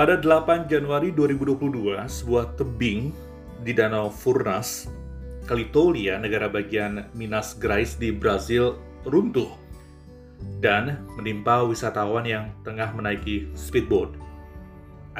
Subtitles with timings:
[0.00, 3.12] Pada 8 Januari 2022, sebuah tebing
[3.60, 4.88] di Danau Furnas,
[5.44, 9.52] Kalitolia, negara bagian Minas Gerais di Brazil, runtuh
[10.64, 14.16] dan menimpa wisatawan yang tengah menaiki speedboat.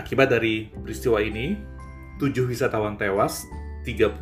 [0.00, 1.60] Akibat dari peristiwa ini,
[2.16, 3.44] tujuh wisatawan tewas,
[3.84, 4.16] 32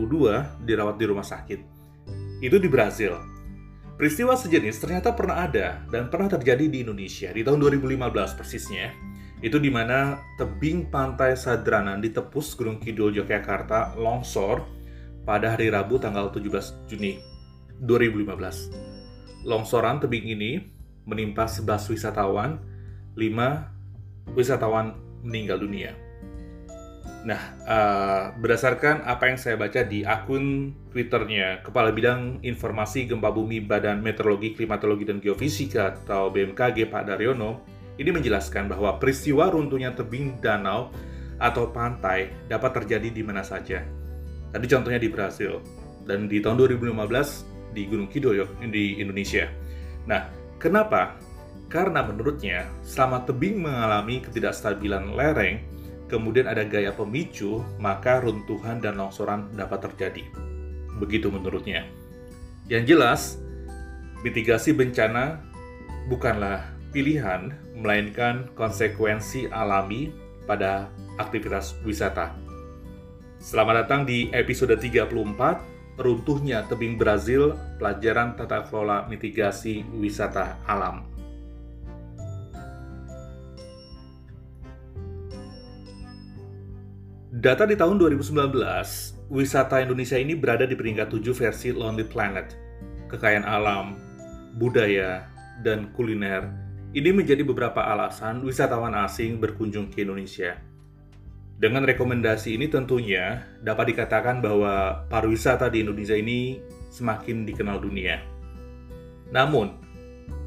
[0.66, 1.62] dirawat di rumah sakit.
[2.42, 3.14] Itu di Brazil.
[3.94, 9.62] Peristiwa sejenis ternyata pernah ada dan pernah terjadi di Indonesia di tahun 2015 persisnya itu
[9.62, 14.66] di mana tebing pantai Sadranan di Tepus Gunung Kidul Yogyakarta longsor
[15.22, 17.22] pada hari Rabu tanggal 17 Juni
[17.86, 19.46] 2015.
[19.46, 20.58] Longsoran tebing ini
[21.06, 22.58] menimpa 11 wisatawan,
[23.14, 25.94] 5 wisatawan meninggal dunia.
[27.22, 33.58] Nah, uh, berdasarkan apa yang saya baca di akun Twitternya Kepala Bidang Informasi Gempa Bumi
[33.58, 40.38] Badan Meteorologi, Klimatologi, dan Geofisika atau BMKG Pak Daryono, ini menjelaskan bahwa peristiwa runtuhnya tebing
[40.38, 40.94] danau
[41.38, 43.82] atau pantai dapat terjadi di mana saja.
[44.54, 45.60] Tadi contohnya di Brasil
[46.06, 49.50] dan di tahun 2015 di Gunung Kidul di Indonesia.
[50.08, 51.20] Nah, kenapa?
[51.68, 55.60] Karena menurutnya, selama tebing mengalami ketidakstabilan lereng,
[56.08, 60.24] kemudian ada gaya pemicu, maka runtuhan dan longsoran dapat terjadi.
[60.96, 61.84] Begitu menurutnya.
[62.72, 63.20] Yang jelas,
[64.24, 65.44] mitigasi bencana
[66.08, 70.08] bukanlah pilihan, melainkan konsekuensi alami
[70.48, 70.88] pada
[71.20, 72.32] aktivitas wisata.
[73.38, 81.06] Selamat datang di episode 34, Runtuhnya Tebing Brazil, Pelajaran Tata Kelola Mitigasi Wisata Alam.
[87.38, 92.50] Data di tahun 2019, wisata Indonesia ini berada di peringkat 7 versi Lonely Planet.
[93.06, 93.94] Kekayaan alam,
[94.58, 95.22] budaya,
[95.62, 100.56] dan kuliner ini menjadi beberapa alasan wisatawan asing berkunjung ke Indonesia.
[101.58, 108.22] Dengan rekomendasi ini tentunya dapat dikatakan bahwa pariwisata di Indonesia ini semakin dikenal dunia.
[109.28, 109.74] Namun,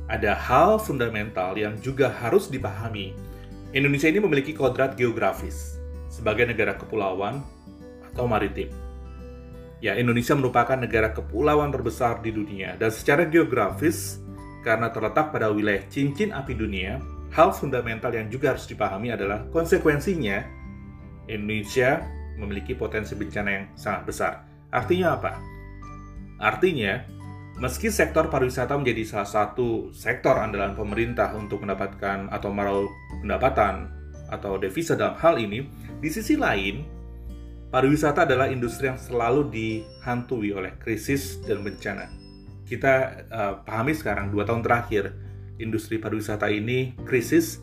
[0.10, 3.14] ada hal fundamental yang juga harus dipahami.
[3.76, 5.78] Indonesia ini memiliki kodrat geografis
[6.10, 7.46] sebagai negara kepulauan
[8.12, 8.72] atau maritim.
[9.78, 14.22] Ya, Indonesia merupakan negara kepulauan terbesar di dunia dan secara geografis
[14.62, 17.02] karena terletak pada wilayah cincin api dunia,
[17.34, 20.46] hal fundamental yang juga harus dipahami adalah konsekuensinya
[21.26, 22.06] Indonesia
[22.38, 24.34] memiliki potensi bencana yang sangat besar.
[24.70, 25.32] Artinya apa?
[26.42, 27.02] Artinya,
[27.58, 32.90] meski sektor pariwisata menjadi salah satu sektor andalan pemerintah untuk mendapatkan atau meraup
[33.22, 33.90] pendapatan
[34.32, 35.68] atau devisa dalam hal ini,
[36.02, 36.82] di sisi lain,
[37.70, 42.21] pariwisata adalah industri yang selalu dihantui oleh krisis dan bencana
[42.72, 45.12] kita uh, pahami sekarang dua tahun terakhir
[45.60, 47.60] industri pariwisata ini krisis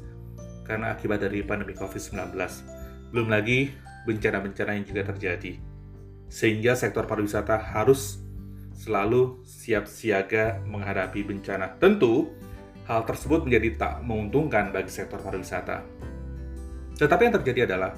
[0.68, 2.36] karena akibat dari pandemi COVID-19.
[3.16, 3.72] Belum lagi
[4.04, 5.56] bencana-bencana yang juga terjadi.
[6.28, 8.20] Sehingga sektor pariwisata harus
[8.76, 11.80] selalu siap siaga menghadapi bencana.
[11.80, 12.28] Tentu,
[12.84, 15.88] hal tersebut menjadi tak menguntungkan bagi sektor pariwisata.
[17.00, 17.96] Tetapi yang terjadi adalah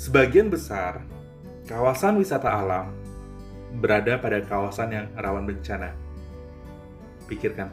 [0.00, 1.04] sebagian besar
[1.68, 2.88] kawasan wisata alam
[3.78, 5.94] berada pada kawasan yang rawan bencana.
[7.30, 7.70] Pikirkan,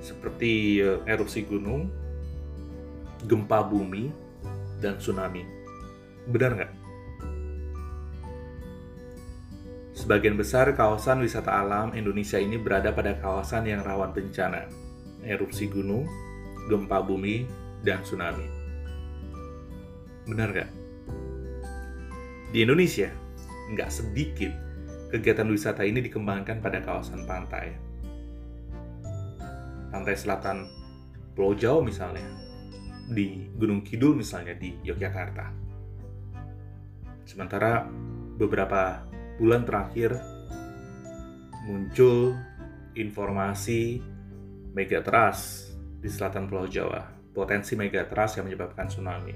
[0.00, 1.92] seperti eh, erupsi gunung,
[3.28, 4.08] gempa bumi,
[4.80, 5.44] dan tsunami.
[6.30, 6.72] Benar nggak?
[9.96, 14.70] Sebagian besar kawasan wisata alam Indonesia ini berada pada kawasan yang rawan bencana,
[15.26, 16.06] erupsi gunung,
[16.70, 17.48] gempa bumi,
[17.82, 18.46] dan tsunami.
[20.30, 20.70] Benar nggak?
[22.54, 23.10] Di Indonesia,
[23.72, 24.52] nggak sedikit
[25.10, 27.74] kegiatan wisata ini dikembangkan pada kawasan pantai.
[29.90, 30.66] Pantai selatan
[31.36, 32.26] Pulau Jawa misalnya,
[33.06, 35.52] di Gunung Kidul misalnya di Yogyakarta.
[37.26, 37.86] Sementara
[38.38, 39.02] beberapa
[39.38, 40.16] bulan terakhir
[41.66, 42.34] muncul
[42.94, 44.00] informasi
[44.74, 49.34] megatrust di selatan Pulau Jawa, potensi megatrust yang menyebabkan tsunami.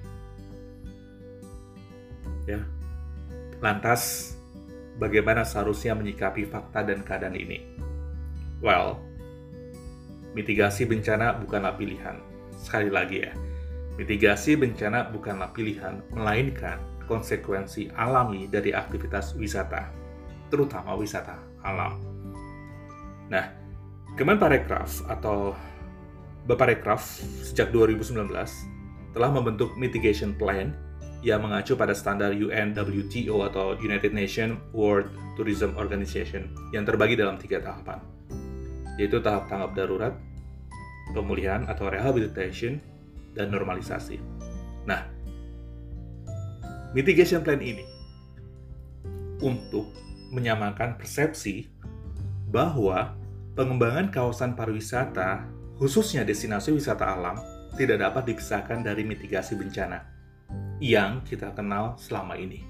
[2.48, 2.58] Ya,
[3.60, 4.34] Lantas,
[4.96, 7.60] bagaimana seharusnya menyikapi fakta dan keadaan ini?
[8.64, 9.00] Well,
[10.32, 12.20] mitigasi bencana bukanlah pilihan.
[12.56, 13.32] Sekali lagi ya,
[13.96, 19.88] mitigasi bencana bukanlah pilihan, melainkan konsekuensi alami dari aktivitas wisata,
[20.52, 22.00] terutama wisata alam.
[23.28, 23.60] Nah,
[24.18, 25.54] Kemenparekraf atau
[26.48, 28.26] Baparekraf sejak 2019
[29.14, 30.74] telah membentuk mitigation plan
[31.20, 37.60] yang mengacu pada standar UNWTO atau United Nations World Tourism Organization yang terbagi dalam tiga
[37.60, 38.00] tahapan,
[38.96, 40.14] yaitu tahap tanggap darurat,
[41.12, 42.80] pemulihan atau rehabilitation,
[43.36, 44.16] dan normalisasi.
[44.88, 45.04] Nah,
[46.96, 47.84] mitigation plan ini
[49.44, 49.92] untuk
[50.32, 51.68] menyamakan persepsi
[52.48, 53.12] bahwa
[53.54, 55.44] pengembangan kawasan pariwisata,
[55.76, 57.36] khususnya destinasi wisata alam,
[57.76, 60.19] tidak dapat dipisahkan dari mitigasi bencana
[60.80, 62.64] yang kita kenal selama ini.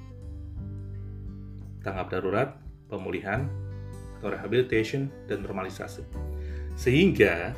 [1.81, 2.59] Tanggap darurat,
[2.91, 3.47] pemulihan,
[4.19, 6.05] atau rehabilitation, dan normalisasi.
[6.77, 7.55] Sehingga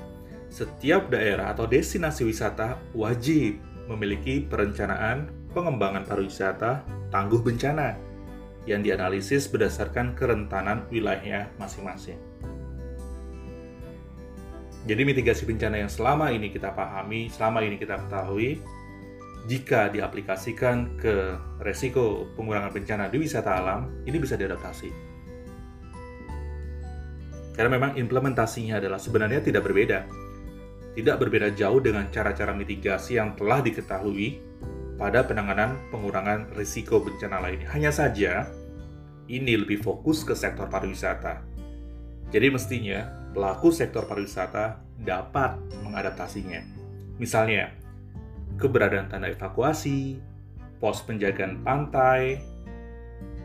[0.52, 3.56] setiap daerah atau destinasi wisata wajib
[3.88, 7.96] memiliki perencanaan pengembangan pariwisata tangguh bencana
[8.69, 12.20] yang dianalisis berdasarkan kerentanan wilayahnya masing-masing.
[14.82, 18.58] Jadi mitigasi bencana yang selama ini kita pahami, selama ini kita ketahui,
[19.50, 24.91] jika diaplikasikan ke resiko pengurangan bencana di wisata alam, ini bisa diadaptasi.
[27.53, 30.06] Karena memang implementasinya adalah sebenarnya tidak berbeda.
[30.93, 34.41] Tidak berbeda jauh dengan cara-cara mitigasi yang telah diketahui
[34.97, 37.69] pada penanganan pengurangan risiko bencana lainnya.
[37.75, 38.47] Hanya saja,
[39.27, 41.43] ini lebih fokus ke sektor pariwisata.
[42.31, 46.62] Jadi mestinya pelaku sektor pariwisata dapat mengadaptasinya.
[47.21, 47.81] Misalnya,
[48.62, 50.23] keberadaan tanda evakuasi,
[50.79, 52.38] pos penjagaan pantai,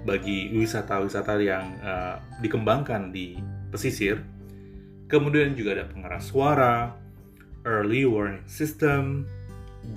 [0.06, 3.42] bagi wisata-wisata yang uh, dikembangkan di
[3.74, 4.22] pesisir,
[5.10, 6.94] kemudian juga ada pengeras suara,
[7.66, 9.26] early warning system,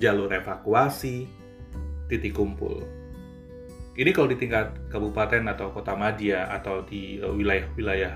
[0.01, 1.29] jalur evakuasi,
[2.09, 2.83] titik kumpul.
[3.95, 8.15] Ini kalau di tingkat kabupaten atau kota madya atau di eh, wilayah-wilayah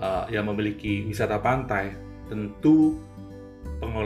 [0.00, 1.92] uh, yang memiliki wisata pantai,
[2.28, 2.96] tentu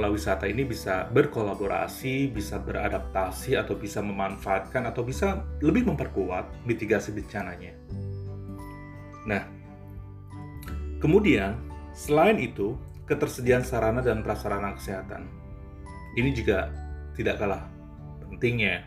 [0.07, 7.11] pengelola wisata ini bisa berkolaborasi, bisa beradaptasi, atau bisa memanfaatkan, atau bisa lebih memperkuat mitigasi
[7.11, 7.75] bencananya.
[9.27, 9.43] Nah,
[11.03, 11.59] kemudian
[11.91, 12.79] selain itu,
[13.11, 15.27] ketersediaan sarana dan prasarana kesehatan
[16.15, 16.71] ini juga
[17.19, 17.67] tidak kalah
[18.31, 18.87] pentingnya.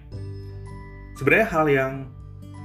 [1.19, 1.91] Sebenarnya hal yang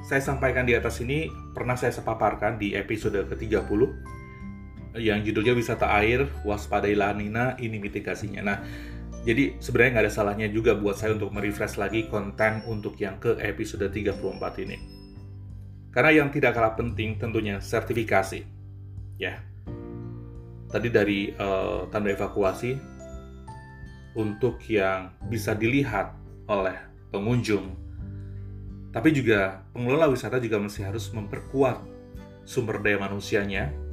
[0.06, 3.80] saya sampaikan di atas ini pernah saya sepaparkan di episode ke-30
[4.94, 8.43] yang judulnya wisata air, waspadai La Nina, ini mitigasinya.
[8.46, 8.58] Nah,
[9.26, 13.35] jadi sebenarnya nggak ada salahnya juga buat saya untuk merefresh lagi konten untuk yang ke
[13.43, 14.20] episode 34
[14.62, 14.76] ini.
[15.91, 18.46] Karena yang tidak kalah penting tentunya sertifikasi.
[19.19, 19.43] Ya.
[20.70, 22.75] Tadi dari uh, tanda evakuasi
[24.19, 26.14] untuk yang bisa dilihat
[26.50, 26.75] oleh
[27.14, 27.79] pengunjung.
[28.90, 31.82] Tapi juga pengelola wisata juga masih harus memperkuat
[32.47, 33.83] sumber daya manusianya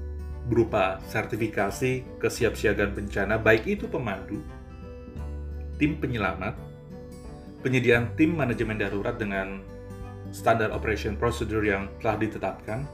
[0.49, 4.41] berupa sertifikasi kesiapsiagaan bencana baik itu pemandu,
[5.77, 6.57] tim penyelamat,
[7.61, 9.61] penyediaan tim manajemen darurat dengan
[10.33, 12.87] standar operation procedure yang telah ditetapkan,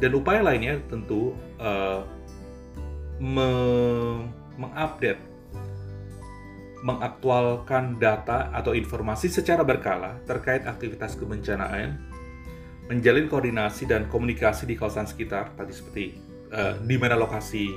[0.00, 2.02] dan upaya lainnya tentu uh,
[3.20, 3.50] me
[4.60, 5.20] mengupdate,
[6.84, 11.96] mengaktualkan data atau informasi secara berkala terkait aktivitas kebencanaan,
[12.88, 17.70] menjalin koordinasi dan komunikasi di kawasan sekitar, tadi seperti uh, di mana lokasi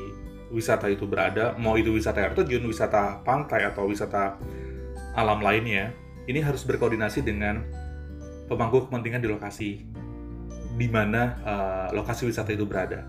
[0.54, 4.38] wisata itu berada, mau itu wisata air terjun, wisata pantai atau wisata
[5.18, 5.94] alam lainnya,
[6.30, 7.66] ini harus berkoordinasi dengan
[8.46, 9.70] pemangku kepentingan di lokasi
[10.74, 13.06] di mana uh, lokasi wisata itu berada.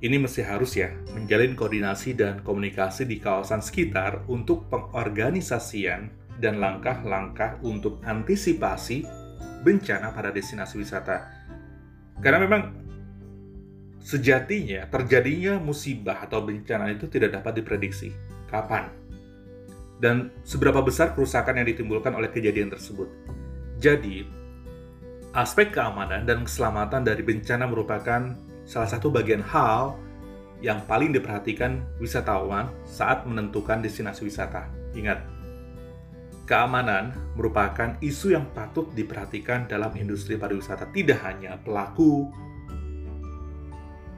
[0.00, 6.08] Ini mesti harus ya menjalin koordinasi dan komunikasi di kawasan sekitar untuk pengorganisasian
[6.40, 9.04] dan langkah-langkah untuk antisipasi
[9.60, 11.28] bencana pada destinasi wisata.
[12.24, 12.62] Karena memang
[14.00, 18.16] Sejatinya, terjadinya musibah atau bencana itu tidak dapat diprediksi.
[18.48, 18.88] Kapan?
[20.00, 23.06] Dan seberapa besar kerusakan yang ditimbulkan oleh kejadian tersebut.
[23.76, 24.24] Jadi,
[25.36, 28.32] aspek keamanan dan keselamatan dari bencana merupakan
[28.64, 30.00] salah satu bagian hal
[30.64, 34.68] yang paling diperhatikan wisatawan saat menentukan destinasi wisata.
[34.96, 35.20] Ingat,
[36.48, 40.88] keamanan merupakan isu yang patut diperhatikan dalam industri pariwisata.
[40.88, 42.28] Tidak hanya pelaku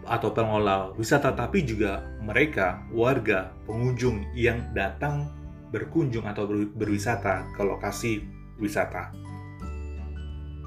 [0.07, 5.31] atau pengelola wisata, tapi juga mereka, warga, pengunjung yang datang
[5.73, 6.45] berkunjung atau
[6.77, 8.23] berwisata ke lokasi
[8.61, 9.15] wisata.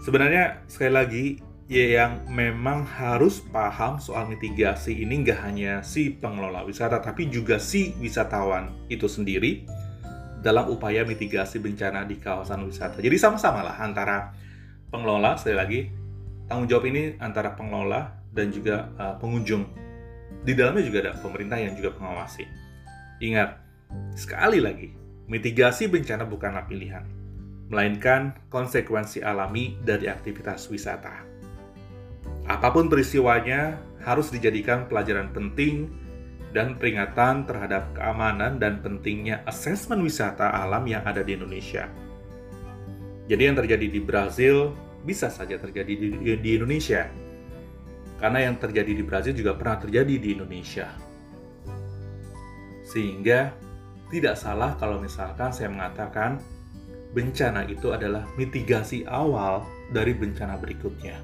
[0.02, 1.26] Sebenarnya, sekali lagi,
[1.66, 7.58] ya yang memang harus paham soal mitigasi ini nggak hanya si pengelola wisata, tapi juga
[7.58, 9.66] si wisatawan itu sendiri
[10.46, 13.02] dalam upaya mitigasi bencana di kawasan wisata.
[13.02, 14.30] Jadi sama-sama lah antara
[14.94, 15.80] pengelola, sekali lagi,
[16.46, 19.66] tanggung jawab ini antara pengelola dan juga uh, pengunjung.
[20.46, 22.46] Di dalamnya juga ada pemerintah yang juga mengawasi.
[23.24, 23.58] Ingat,
[24.14, 24.94] sekali lagi,
[25.26, 27.08] mitigasi bencana bukanlah pilihan,
[27.72, 31.26] melainkan konsekuensi alami dari aktivitas wisata.
[32.46, 35.90] Apa pun peristiwanya, harus dijadikan pelajaran penting
[36.54, 41.90] dan peringatan terhadap keamanan dan pentingnya asesmen wisata alam yang ada di Indonesia.
[43.26, 47.08] Jadi yang terjadi di Brazil bisa saja terjadi di, di Indonesia.
[48.18, 50.90] Karena yang terjadi di Brazil juga pernah terjadi di Indonesia.
[52.82, 53.54] Sehingga
[54.10, 56.42] tidak salah kalau misalkan saya mengatakan
[57.14, 61.22] bencana itu adalah mitigasi awal dari bencana berikutnya.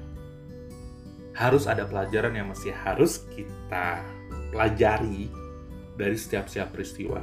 [1.32, 4.04] Harus ada pelajaran yang masih harus kita
[4.52, 5.32] pelajari
[5.96, 7.20] dari setiap-setiap peristiwa.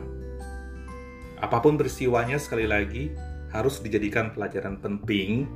[1.40, 3.14] Apa pun peristiwanya, sekali lagi,
[3.54, 5.48] harus dijadikan pelajaran penting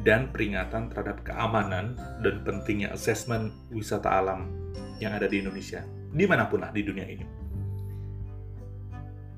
[0.00, 4.48] dan peringatan terhadap keamanan dan pentingnya asesmen wisata alam
[5.00, 7.26] yang ada di Indonesia, di mana pun lah di dunia ini.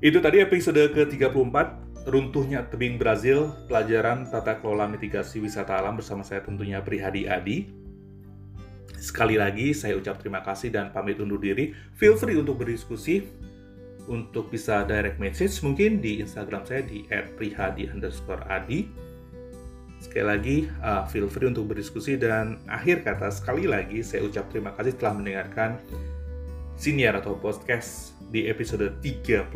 [0.03, 1.55] Itu tadi episode ke-34,
[2.03, 7.71] Runtuhnya Tebing Brazil, pelajaran tata kelola mitigasi wisata alam bersama saya tentunya Prihadi Adi.
[8.99, 11.71] Sekali lagi saya ucap terima kasih dan pamit undur diri.
[11.95, 13.23] Feel free untuk berdiskusi
[14.11, 18.87] untuk bisa direct message mungkin di Instagram saya di @prihadi underscore adi.
[20.03, 24.75] Sekali lagi, uh, feel free untuk berdiskusi dan akhir kata sekali lagi saya ucap terima
[24.75, 25.79] kasih telah mendengarkan
[26.75, 29.47] siniar atau podcast di episode 34.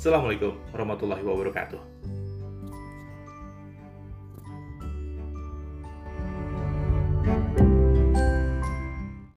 [0.00, 1.93] Assalamualaikum warahmatullahi wabarakatuh.